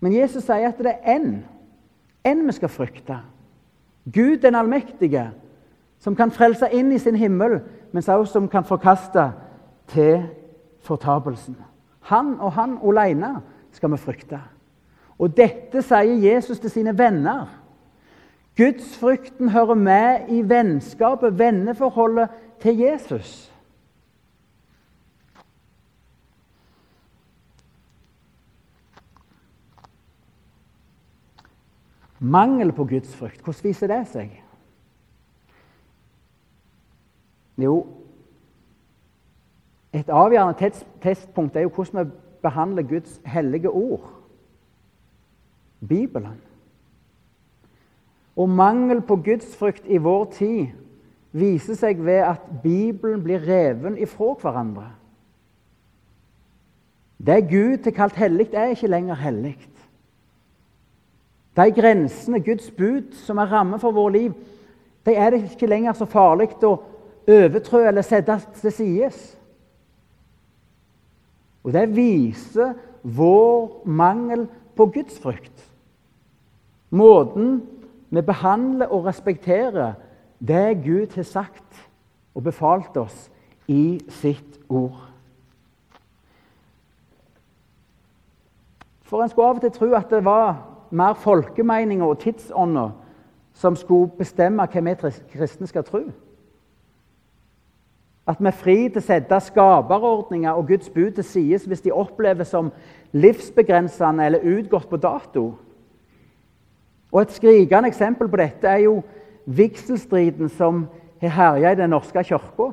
[0.00, 1.30] Men Jesus sier at det er én
[2.26, 3.20] enn vi skal frykte.
[4.12, 5.30] Gud den allmektige,
[5.98, 7.60] som kan frelse inn i sin himmel,
[7.92, 9.30] men også som kan forkaste
[9.88, 10.26] til
[10.86, 11.56] fortapelsen.
[12.10, 13.40] Han og han alene
[13.72, 14.40] skal vi frykte.
[15.18, 17.48] Og dette sier Jesus til sine venner.
[18.56, 22.28] Gudsfrykten hører med i vennskapet, venneforholdet
[22.60, 23.52] til Jesus.
[32.20, 34.32] Mangel på gudsfrykt, hvordan viser det seg?
[37.60, 37.86] Jo,
[39.96, 42.10] et avgjørende testpunkt er jo hvordan vi
[42.42, 44.10] behandler Guds hellige ord,
[45.88, 46.40] Bibelen.
[48.36, 50.66] Og mangel på gudsfrykt i vår tid
[51.32, 54.90] viser seg ved at Bibelen blir reven ifra hverandre.
[57.16, 59.56] Det Gud har kalt hellig, er ikke lenger hellig.
[61.56, 64.34] De grensene, Guds bud, som er ramme for vårt liv,
[65.06, 66.74] de er det ikke lenger så farlig å
[67.26, 69.10] overtrø eller sette til side.
[71.64, 75.64] Og det viser vår mangel på gudsfrykt.
[76.90, 77.62] Måten
[78.10, 79.96] vi behandler og respekterer
[80.38, 81.82] det Gud har sagt
[82.34, 83.30] og befalt oss
[83.66, 85.00] i sitt ord.
[89.06, 92.90] For en skulle av og til tro at det var mer folkemeninger og tidsånder
[93.56, 94.94] som skulle bestemme hva vi
[95.32, 96.02] kristne skal tro.
[98.26, 101.94] At vi er fri til å sette skaperordninger og Guds bud til side hvis de
[101.94, 102.72] oppleves som
[103.14, 105.44] livsbegrensende eller utgått på dato.
[107.12, 109.02] Og Et skrikende eksempel på dette er jo
[109.46, 110.88] vigselstriden som
[111.22, 112.72] har herja i Den norske kirka.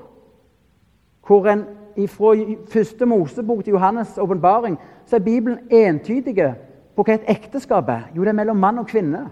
[1.28, 1.66] Hvor en
[2.08, 2.34] fra
[2.68, 6.56] første Mosebok til Johannes' åpenbaring så er Bibelen entydige
[6.96, 8.10] på hva et ekteskap er.
[8.16, 9.26] Jo, det er mellom mann og kvinne.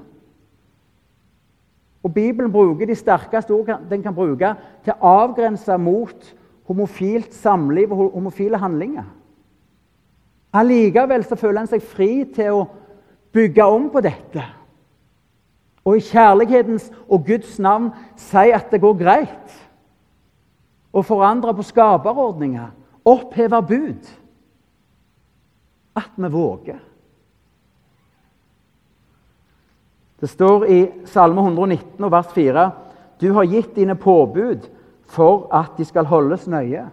[2.01, 6.31] Og Bibelen bruker de sterkeste ord den kan bruke til å avgrense mot
[6.69, 9.05] homofilt samliv og homofile handlinger.
[10.53, 12.65] Allikevel så føler en seg fri til å
[13.31, 14.43] bygge om på dette.
[15.85, 19.57] Og i kjærlighetens og Guds navn si at det går greit.
[20.91, 22.73] Å forandre på skaperordninger,
[23.07, 24.09] oppheve bud.
[25.97, 26.81] At vi våger.
[30.21, 30.79] Det står i
[31.09, 32.69] Salme 119 vers 4
[33.21, 34.69] Du har gitt dine påbud
[35.05, 36.87] for at de skal holdes nøye.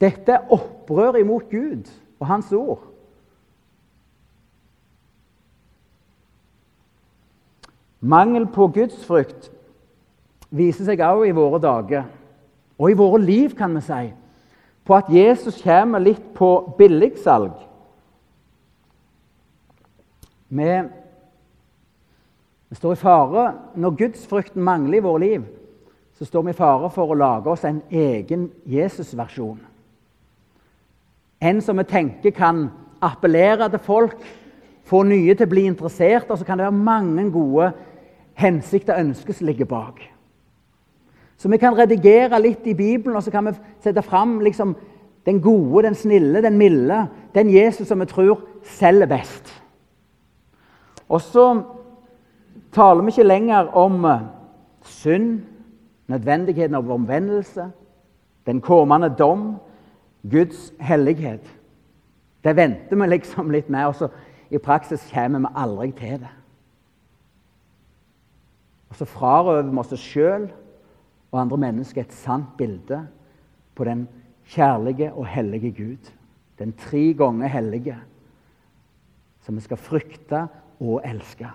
[0.00, 1.88] Dette er opprør imot Gud
[2.20, 2.82] og Hans ord.
[8.00, 9.50] Mangel på gudsfrykt
[10.50, 12.04] viser seg også i våre dager,
[12.78, 14.02] og i våre liv, kan vi si,
[14.86, 17.56] på at Jesus kommer litt på billigsalg.
[20.48, 20.68] Vi,
[22.68, 25.44] vi står i fare Når gudsfrykten mangler i våre liv,
[26.18, 29.58] så står vi i fare for å lage oss en egen Jesus-versjon.
[31.40, 32.70] En som vi tenker kan
[33.04, 34.16] appellere til folk,
[34.86, 36.30] få nye til å bli interessert.
[36.30, 37.72] Og så kan det være mange gode
[38.40, 40.00] hensikter og ønsker som ligger bak.
[41.36, 43.52] Så vi kan redigere litt i Bibelen og så kan vi
[43.84, 44.72] sette fram liksom,
[45.26, 47.02] den gode, den snille, den milde.
[47.34, 49.52] Den Jesus som vi tror selger best.
[51.08, 51.50] Og så
[52.76, 54.24] taler vi ikke lenger om eh,
[54.84, 55.40] synd,
[56.06, 57.70] nødvendigheten av omvendelse,
[58.46, 59.56] den kommende dom,
[60.30, 61.46] Guds hellighet.
[62.44, 64.08] Det venter vi liksom litt med, og så
[64.50, 66.32] i praksis kommer vi aldri til det.
[68.90, 70.46] Og så frarøver vi oss sjøl
[71.32, 73.00] og andre mennesker et sant bilde
[73.74, 74.06] på den
[74.54, 76.12] kjærlige og hellige Gud.
[76.58, 77.98] Den tre ganger hellige,
[79.42, 80.46] som vi skal frykte
[80.80, 81.50] og elske.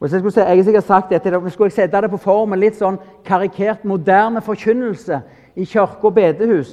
[0.00, 2.78] Hvis Jeg skulle si, jeg sikkert sagt dette, men skulle sette det på formen litt
[2.78, 5.18] sånn karikert moderne forkynnelse
[5.60, 6.72] i kirke og bedehus,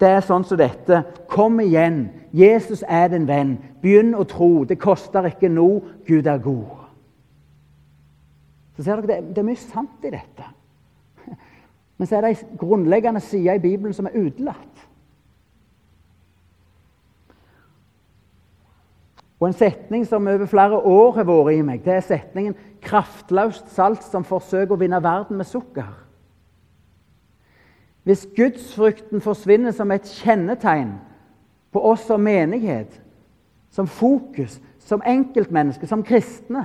[0.00, 1.02] det er sånn som dette.
[1.28, 2.04] Kom igjen.
[2.32, 3.56] Jesus er din venn.
[3.82, 4.62] Begynn å tro.
[4.64, 5.82] Det koster ikke noe.
[6.06, 6.78] Gud er god.
[8.76, 10.46] Så ser dere, Det, det er mye sant i dette.
[11.98, 14.69] Men så er det ei grunnleggende side i Bibelen som er utelatt.
[19.40, 23.70] Og En setning som over flere år har vært i meg, det er setningen 'kraftløst
[23.72, 25.96] salt som forsøker å vinne verden med sukker'.
[28.04, 30.92] Hvis gudsfrykten forsvinner som et kjennetegn
[31.72, 33.00] på oss som menighet,
[33.70, 36.64] som fokus, som enkeltmennesker, som kristne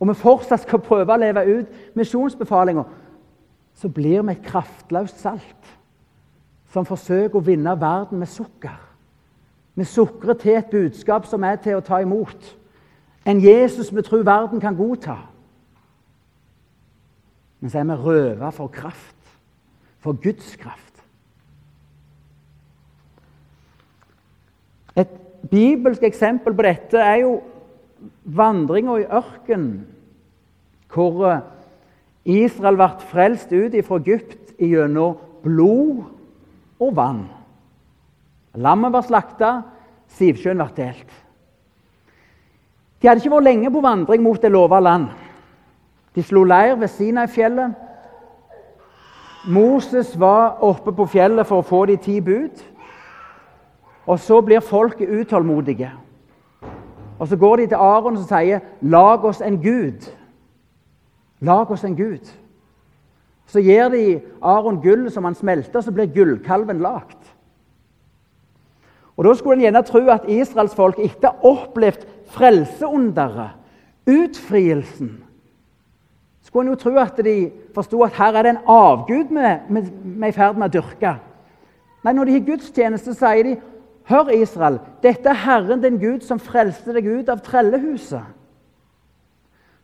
[0.00, 2.82] Og vi fortsatt skal prøve å leve ut misjonsbefalinga,
[3.74, 5.76] så blir vi et kraftløst salt
[6.72, 8.91] som forsøker å vinne verden med sukker.
[9.74, 12.56] Vi sukrer til et budskap som er til å ta imot.
[13.24, 15.16] En Jesus vi tror verden kan godta.
[17.60, 19.16] Men så er vi røva for kraft,
[20.02, 21.04] for Guds kraft.
[24.98, 25.08] Et
[25.50, 27.36] bibelsk eksempel på dette er jo
[28.24, 29.86] vandringa i ørkenen,
[30.92, 31.44] hvor eh,
[32.24, 36.02] Israel ble frelst ut fra Egypt gjennom blod
[36.82, 37.24] og vann.
[38.54, 39.52] Lammet var slakta,
[40.12, 41.12] Sivsjøen ble delt.
[43.00, 45.08] De hadde ikke vært lenge på vandring mot det lova land.
[46.14, 47.72] De slo leir ved Sinai-fjellet.
[49.48, 52.60] Moses var oppe på fjellet for å få de ti bud.
[54.06, 55.90] Og så blir folket utålmodige.
[57.18, 60.10] Og Så går de til Aron og sier, 'Lag oss en Gud'.
[61.40, 62.30] Lag oss en Gud.
[63.46, 67.31] Så gir de Aron gull som han smelter, så blir gullkalven lagt.
[69.16, 73.58] Og Da skulle en gjerne tro at israelsfolk etter å ha opplevd frelseunderet,
[74.08, 75.18] utfrielsen
[76.42, 80.26] Skulle en jo tro at de forsto at her er det en avgud vi er
[80.28, 81.12] i ferd med å dyrke.
[82.02, 83.54] Nei, når de har gudstjeneste, sier de
[84.10, 88.24] Hør, Israel, dette er Herren din Gud som frelste deg ut av trellehuset.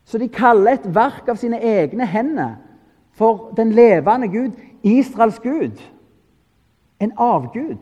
[0.05, 2.57] Så de kaller et verk av sine egne hender
[3.15, 5.79] for den levende Gud, Israels Gud.
[6.99, 7.79] En avgud.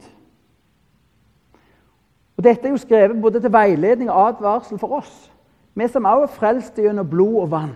[2.37, 5.33] Og Dette er jo skrevet både til veiledning og advarsel for oss,
[5.75, 7.75] vi som også er frelst gjennom blod og vann.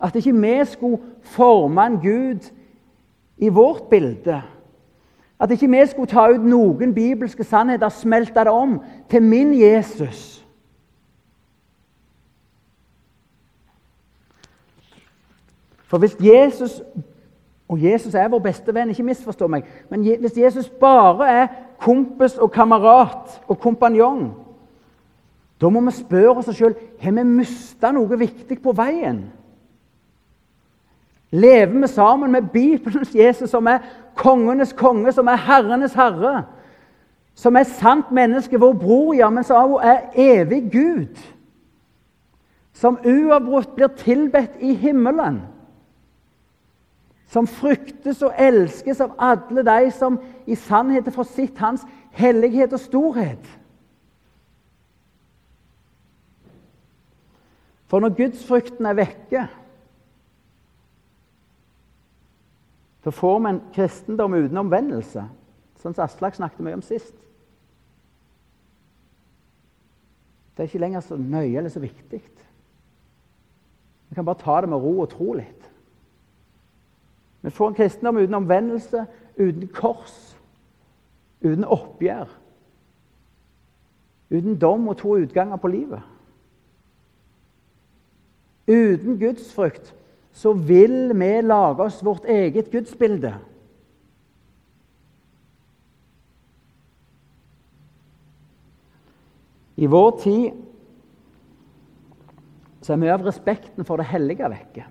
[0.00, 2.50] At ikke vi skulle forme en Gud
[3.38, 4.42] i vårt bilde.
[5.40, 10.46] At ikke vi skulle ta ut noen bibelske sannheter smelte det om til min Jesus.
[15.86, 16.82] For hvis Jesus
[17.70, 19.62] Og Jesus er vår beste venn, ikke misforstå meg.
[19.90, 21.46] Men hvis Jesus bare er
[21.80, 24.30] kompis og kamerat og kompanjong.
[25.60, 29.26] Da må vi spørre oss sjøl har vi mista noe viktig på veien.
[31.30, 33.84] Lever vi sammen med Bibelens Jesus, som er
[34.18, 36.42] kongenes konge, som er herrenes herre?
[37.34, 41.20] Som er sant menneske, vår bror, ja, men som er evig Gud?
[42.74, 45.42] Som uavbrutt blir tilbedt i himmelen?
[47.30, 50.18] Som fryktes og elskes av alle de som
[50.50, 51.84] i sannhet har fått sitt hans
[52.18, 53.50] hellighet og storhet.
[57.90, 59.46] For når gudsfrykten er vekke,
[63.00, 65.24] så får vi en kristendom uten omvendelse,
[65.80, 67.14] sånn som Aslak snakket mye om sist.
[70.54, 72.20] Det er ikke lenger så nøye eller så viktig.
[74.10, 75.59] Vi kan bare ta det med ro og tro litt.
[77.40, 80.36] Vi får en kristendom uten omvendelse, uten kors,
[81.40, 82.28] uten oppgjør.
[84.30, 86.02] Uten dom og to utganger på livet.
[88.70, 89.94] Uten gudsfrykt
[90.32, 93.34] så vil vi lage oss vårt eget gudsbilde.
[99.80, 100.50] I vår tid
[102.84, 104.84] så er mye av respekten for det hellige vekke.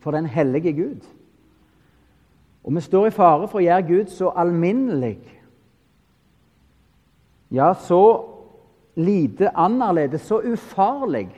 [0.00, 1.06] For den hellige Gud.
[2.64, 5.18] Og vi står i fare for å gjøre Gud så alminnelig,
[7.50, 8.02] ja, så
[8.94, 11.28] lite annerledes, så ufarlig,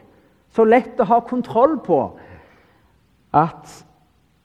[0.52, 2.00] så lett å ha kontroll på,
[3.32, 3.70] at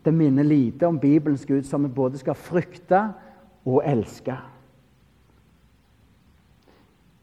[0.05, 3.01] det minner lite om Bibelens Gud, som vi både skal frykte
[3.67, 4.37] og elske.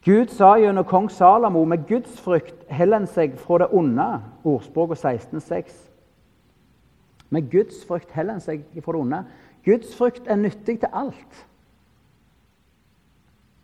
[0.05, 4.05] Gud sa gjennom kong Salamo med gudsfrykt heller en seg fra det onde.
[4.45, 5.94] Ordspråket 16,6.
[7.29, 9.21] Med gudsfrykt heller enn seg fra det onde.
[9.65, 11.45] Gudsfrykt er nyttig til alt.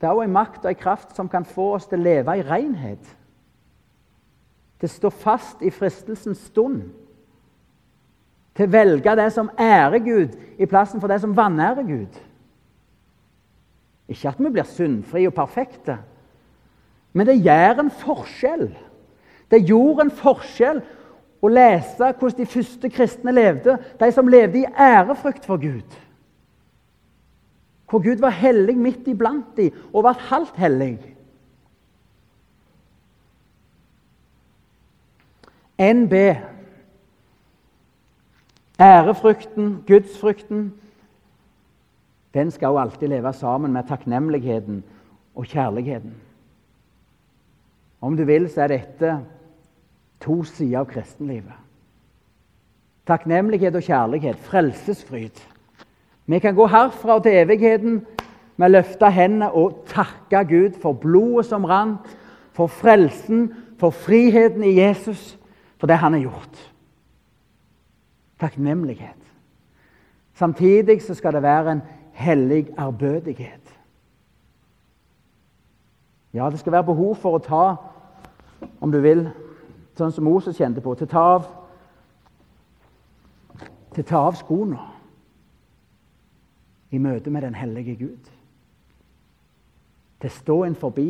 [0.02, 2.40] Det er òg en makt og en kraft som kan få oss til å leve
[2.40, 3.12] i renhet.
[4.82, 6.88] Til å stå fast i fristelsens stund.
[8.58, 12.18] Til å velge det som ærer Gud, i plassen for det som vanærer Gud.
[14.10, 16.00] Ikke at vi blir syndfrie og perfekte,
[17.14, 18.70] men det gjør en forskjell.
[19.52, 20.82] Det gjorde en forskjell
[21.42, 25.98] å lese hvordan de første kristne levde, de som levde i ærefrykt for Gud.
[27.90, 30.96] Hvor Gud var hellig midt iblant dem og var halvt hellig.
[35.82, 36.14] NB
[38.82, 40.74] Ærefrykten, gudsfrykten,
[42.34, 44.84] den skal jo alltid leve sammen med takknemligheten
[45.36, 46.16] og kjærligheten.
[48.02, 49.20] Om du vil, så er dette
[50.22, 51.58] to sider av kristenlivet.
[53.08, 55.42] Takknemlighet og kjærlighet, frelsesfryd.
[56.26, 58.02] Vi kan gå herfra til evigheten
[58.58, 62.06] med å løfte hendene og takke Gud for blodet som rant,
[62.54, 63.50] for frelsen,
[63.82, 65.38] for friheten i Jesus,
[65.82, 66.62] for det han har gjort.
[68.40, 69.18] Takknemlighet.
[70.38, 71.82] Samtidig så skal det være en
[72.14, 73.74] hellig ærbødighet.
[76.34, 77.66] Ja, det skal være behov for å ta
[78.82, 79.26] om du vil,
[79.98, 81.48] sånn som Moses kjente på, til å ta av,
[83.96, 84.80] til ta av skoene
[86.92, 88.30] i møte med den hellige Gud.
[90.22, 91.10] Til å stå inn forbi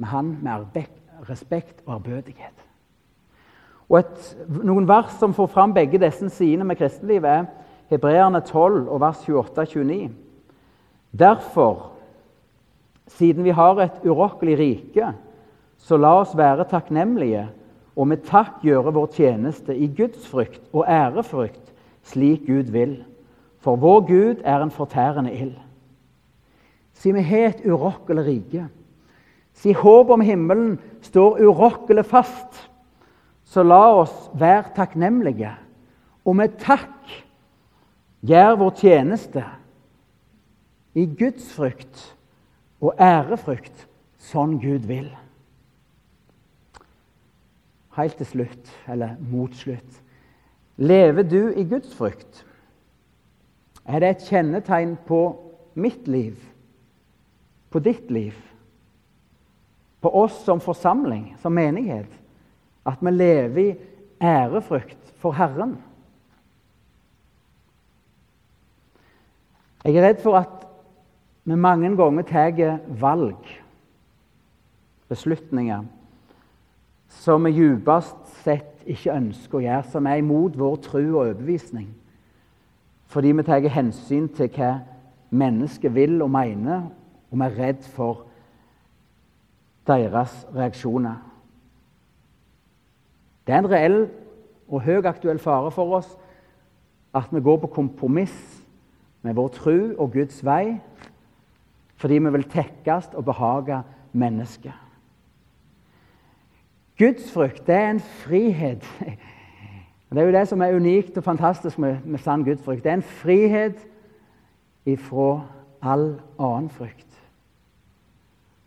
[0.00, 0.80] med Han med
[1.28, 2.66] respekt og ærbødighet.
[3.90, 7.46] Og et, Noen vers som får fram begge disse sidene med kristenlivet, er
[7.90, 10.12] Hebreerne 12 og vers 28-29.
[11.10, 11.90] Derfor,
[13.10, 15.10] siden vi har et urokkelig rike,
[15.78, 17.48] så la oss være takknemlige
[17.96, 21.72] og med takk gjøre vår tjeneste i Guds frykt og ærefrykt,
[22.06, 23.00] slik Gud vil.
[23.60, 25.56] For vår Gud er en fortærende ild.
[26.94, 28.66] Si vi har et urokkelig rike.
[29.56, 32.68] Si håpet om himmelen står urokkelig fast.
[33.44, 35.50] Så la oss være takknemlige,
[36.24, 37.10] og med takk
[38.22, 39.42] gjør vår tjeneste
[40.94, 42.04] i Guds frykt
[42.78, 43.88] og ærefrykt,
[44.22, 45.10] sånn Gud vil
[48.00, 50.00] helt til slutt, eller mot slutt.
[50.80, 52.44] Lever du i Guds frykt?
[53.84, 55.20] Er det et kjennetegn på
[55.74, 56.38] mitt liv,
[57.70, 58.34] på ditt liv,
[60.00, 62.10] på oss som forsamling, som menighet,
[62.88, 63.76] at vi lever i
[64.24, 65.76] ærefrykt for Herren?
[69.84, 70.66] Jeg er redd for at
[71.48, 73.48] vi mange ganger tar valg,
[75.08, 75.84] beslutninger,
[77.10, 81.88] som vi djupest sett ikke ønsker å gjøre, som er imot vår tro og overbevisning.
[83.10, 84.70] Fordi vi tar hensyn til hva
[85.30, 86.86] mennesket vil og mener,
[87.30, 88.24] og vi er redd for
[89.86, 91.18] deres reaksjoner.
[93.46, 94.00] Det er en reell
[94.70, 96.10] og høyaktuell fare for oss
[97.16, 98.36] at vi går på kompromiss
[99.26, 100.78] med vår tro og Guds vei
[102.00, 103.82] fordi vi vil tekkes og behage
[104.16, 104.89] mennesket.
[107.00, 108.84] Gudsfrykt det er en frihet
[110.10, 112.82] Det er jo det som er unikt og fantastisk med, med sann gudsfrykt.
[112.84, 113.78] Det er en frihet
[114.86, 115.46] ifra
[115.82, 117.06] all annen frykt.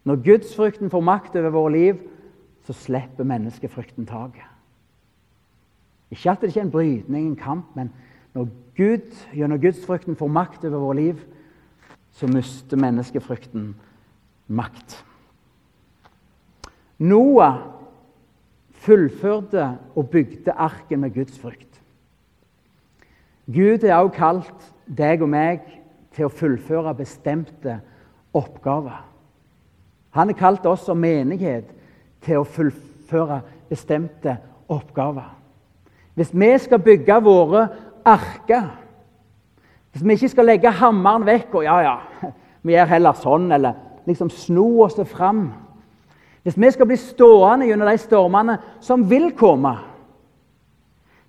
[0.04, 2.00] Når gudsfrykten får makt over våre liv,
[2.64, 4.48] så slipper menneskefrykten taket.
[6.12, 7.92] Ikke at det ikke er en brytning, en kamp, men
[8.34, 11.20] når Gud gjennom gudsfrykten får makt over våre liv,
[12.12, 13.76] så mister menneskefrykten
[14.48, 15.06] makt.
[17.00, 17.73] Noah
[18.84, 21.82] fullførte og bygde arken med Guds frykt.
[23.48, 25.64] Gud er også kalt deg og meg
[26.16, 27.80] til å fullføre bestemte
[28.36, 29.02] oppgaver.
[30.14, 31.72] Han har kalt oss som menighet
[32.24, 34.38] til å fullføre bestemte
[34.72, 35.32] oppgaver.
[36.14, 37.68] Hvis vi skal bygge våre
[38.06, 38.70] arker,
[39.92, 41.98] hvis vi ikke skal legge hammeren vekk og ja, ja,
[42.66, 45.48] vi gjør heller sånn, eller liksom sno oss fram
[46.44, 49.78] Hvis vi skal bli stående gjennom de stormene som vil komme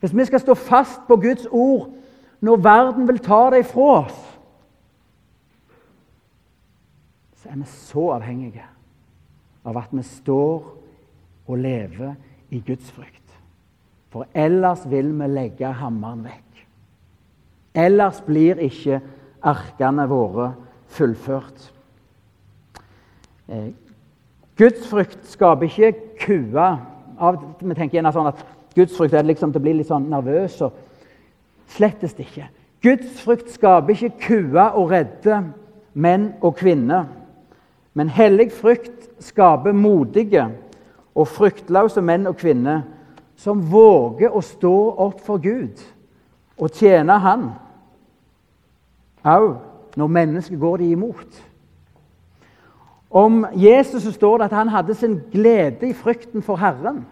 [0.00, 1.90] Hvis vi skal stå fast på Guds ord
[2.44, 4.20] når verden vil ta det ifra oss
[7.40, 8.66] Så er vi så avhengige
[9.64, 10.64] av at vi står
[11.46, 12.14] og lever
[12.52, 13.20] i Guds frykt.
[14.12, 16.64] For ellers vil vi legge hammeren vekk.
[17.74, 19.00] Ellers blir ikke
[19.44, 20.52] arkene våre
[20.94, 21.70] fullført.
[24.54, 26.78] Eh, gudsfrykt skaper ikke kuer.
[27.60, 28.44] Vi tenker gjerne sånn at
[28.74, 30.62] gudsfrykt er liksom til å bli litt sånn nervøs.
[30.62, 30.72] og
[31.68, 32.48] Slettest ikke.
[32.82, 35.52] Gudsfrykt skaper ikke kua og redde
[35.94, 37.06] menn og kvinner.
[37.94, 40.48] Men hellig frykt skaper modige
[41.14, 42.82] og fryktløse menn og kvinner
[43.36, 45.80] som våger å stå opp for Gud
[46.58, 47.48] og tjene Han,
[49.24, 49.56] òg
[49.96, 51.40] når mennesker går de imot.
[53.14, 57.04] Om Jesus så står det at han hadde sin glede i frykten for Herren.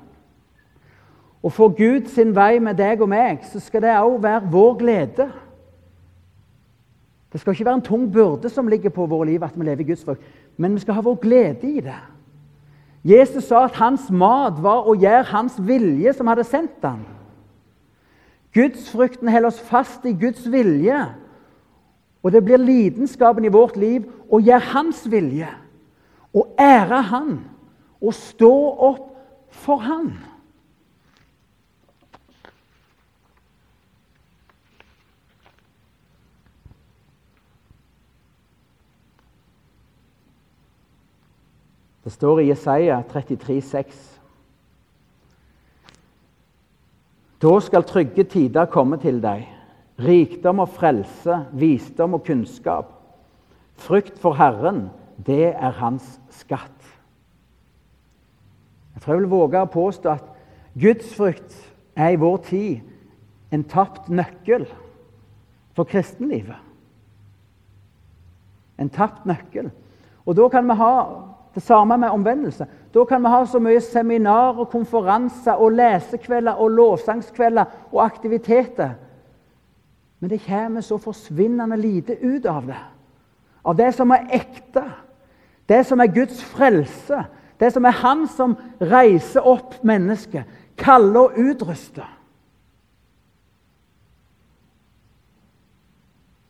[1.42, 4.74] Og får Gud sin vei med deg og meg, så skal det òg være vår
[4.78, 5.28] glede.
[7.32, 9.80] Det skal ikke være en tung byrde som ligger på våre liv, at vi lever
[9.80, 10.26] i Guds frykt,
[10.56, 12.00] men vi skal ha vår glede i det.
[13.04, 17.06] Jesus sa at hans mat var å gjøre hans vilje, som hadde sendt ham.
[18.54, 20.98] Gudsfrykten holder oss fast i Guds vilje.
[22.22, 25.48] Og det blir lidenskapen i vårt liv å gjøre hans vilje.
[26.32, 27.32] Å ære han.
[28.02, 28.52] Å stå
[28.90, 29.08] opp
[29.62, 30.14] for han.
[42.02, 44.00] Det står i Jesaja 33, 6.
[47.42, 49.44] Da skal trygge tider komme til deg,
[50.02, 52.90] rikdom og frelse, visdom og kunnskap.
[53.78, 54.88] Frykt for Herren,
[55.26, 56.88] det er hans skatt.
[58.94, 60.28] Jeg tror jeg vil våge å påstå at
[60.78, 61.54] gudsfrykt
[61.96, 64.66] er i vår tid en tapt nøkkel
[65.76, 66.56] for kristenlivet.
[68.80, 69.70] En tapt nøkkel.
[70.26, 70.94] Og da kan vi ha
[71.54, 72.66] det samme med omvendelse.
[72.94, 78.94] Da kan vi ha så mye seminar og konferanser og lesekvelder og lovsangskvelder og aktiviteter.
[80.20, 82.78] Men det kommer så forsvinnende lite ut av det.
[83.64, 84.84] Av det som er ekte,
[85.72, 87.24] det som er Guds frelse,
[87.60, 90.44] det som er Han som reiser opp mennesket,
[90.76, 92.08] kaller og utruster.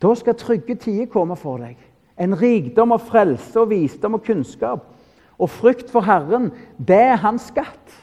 [0.02, 1.76] Da skal trygge tider komme for deg.
[2.18, 4.88] En rikdom og frelse og visdom og kunnskap.
[5.38, 7.94] Og frykt for Herren, det er hans skatt.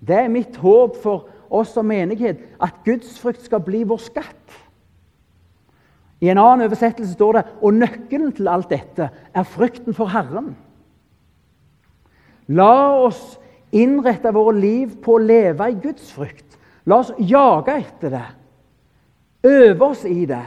[0.00, 4.63] Det er mitt håp for oss som menighet, at Guds frykt skal bli vår skatt.
[6.24, 10.54] I en annen oversettelse står det og nøkkelen til alt dette er frykten for Herren.
[12.48, 13.36] La oss
[13.74, 16.56] innrette våre liv på å leve i Guds frykt.
[16.88, 18.26] La oss jage etter det,
[19.44, 20.44] øve oss i det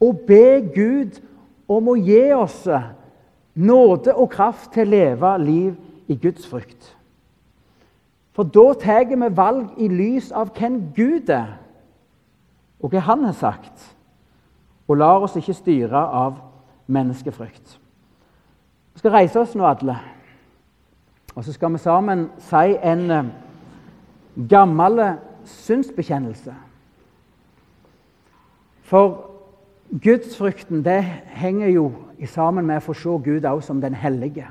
[0.00, 1.18] og be Gud
[1.68, 2.64] om å gi oss
[3.60, 6.94] nåde og kraft til å leve liv i Guds frykt.
[8.32, 11.58] For da tar vi valg i lys av hvem Gud er,
[12.80, 13.90] og hva Han har sagt,
[14.90, 16.40] og lar oss ikke styre av
[16.90, 17.76] menneskefrykt.
[18.94, 19.94] Vi skal reise oss nå, alle.
[21.36, 23.30] Og så skal vi sammen si en eh,
[24.50, 24.98] gammel
[25.46, 26.56] synsbekjennelse.
[28.90, 29.14] For
[30.02, 31.04] gudsfrykten det
[31.38, 31.86] henger jo
[32.26, 34.50] sammen med å få se Gud også som den hellige.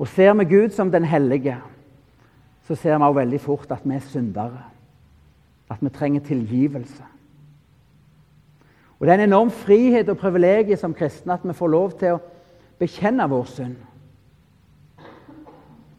[0.00, 1.60] Og ser vi Gud som den hellige,
[2.64, 4.64] så ser vi også veldig fort at vi er syndere.
[5.70, 7.11] At vi trenger tilgivelse.
[9.02, 12.12] Og Det er en enorm frihet og privilegium som kristne at vi får lov til
[12.14, 12.20] å
[12.78, 13.72] bekjenne vår synd.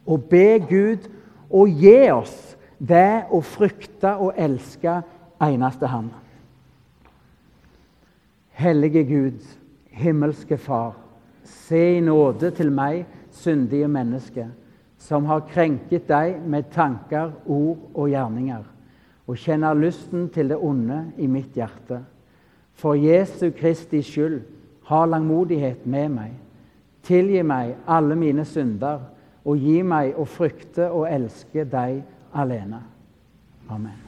[0.08, 1.04] Og be Gud
[1.52, 4.94] å gi oss det å frykte og elske
[5.44, 6.08] eneste Han.
[8.56, 9.44] Hellige Gud,
[9.92, 10.96] himmelske Far,
[11.44, 13.04] se i nåde til meg,
[13.36, 14.48] syndige menneske,
[14.96, 18.64] som har krenket deg med tanker, ord og gjerninger,
[19.28, 22.00] og kjenner lysten til det onde i mitt hjerte.
[22.84, 24.42] For Jesu Kristi skyld,
[24.84, 26.34] ha langmodighet med meg.
[27.02, 29.06] Tilgi meg alle mine synder,
[29.44, 32.02] og gi meg å frykte og elske deg
[32.36, 32.84] alene.
[33.72, 34.03] Amen.